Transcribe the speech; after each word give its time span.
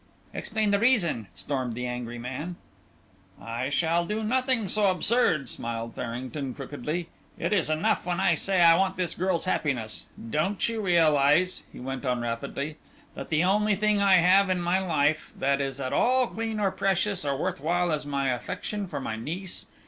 "Explain 0.33 0.71
the 0.71 0.79
reason!" 0.79 1.27
stormed 1.35 1.75
the 1.75 1.85
angry 1.85 2.17
man. 2.17 2.55
"I 3.39 3.69
shall 3.69 4.03
do 4.03 4.23
nothing 4.23 4.67
so 4.67 4.89
absurd," 4.89 5.47
smiled 5.47 5.93
Farrington, 5.93 6.55
crookedly; 6.55 7.09
"it 7.37 7.53
is 7.53 7.69
enough 7.69 8.03
when 8.03 8.19
I 8.19 8.33
say 8.33 8.61
I 8.61 8.75
want 8.75 8.97
this 8.97 9.13
girl's 9.13 9.45
happiness. 9.45 10.05
Don't 10.31 10.67
you 10.67 10.81
realize," 10.81 11.65
he 11.71 11.79
went 11.79 12.03
on 12.03 12.19
rapidly, 12.21 12.77
"that 13.13 13.29
the 13.29 13.43
only 13.43 13.75
thing 13.75 14.01
I 14.01 14.15
have 14.15 14.49
in 14.49 14.59
my 14.59 14.79
life, 14.79 15.33
that 15.37 15.61
is 15.61 15.79
at 15.79 15.93
all 15.93 16.25
clean, 16.25 16.59
or 16.59 16.71
precious, 16.71 17.23
or 17.23 17.37
worth 17.37 17.61
while, 17.61 17.91
is 17.91 18.03
my 18.03 18.29
affection 18.29 18.87
for 18.87 18.99
my 18.99 19.15
niece? 19.15 19.67